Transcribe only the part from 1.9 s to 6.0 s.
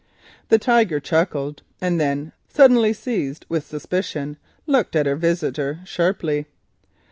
then suddenly seized with suspicion looked at her visitor